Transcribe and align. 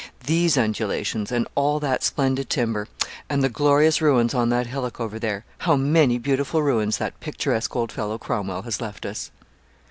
These 0.25 0.57
undulations, 0.57 1.31
and 1.31 1.47
all 1.53 1.79
that 1.79 2.03
splendid 2.03 2.49
timber, 2.49 2.87
and 3.29 3.43
the 3.43 3.49
glorious 3.49 4.01
ruins 4.01 4.33
on 4.33 4.49
that 4.49 4.65
hillock 4.65 4.99
over 4.99 5.19
there! 5.19 5.45
How 5.59 5.75
many 5.75 6.17
beautiful 6.17 6.63
ruins 6.63 6.97
that 6.97 7.19
picturesque 7.19 7.75
old 7.75 7.91
fellow 7.91 8.17
Cromwell 8.17 8.63
has 8.63 8.81
left 8.81 9.05
us.' 9.05 9.29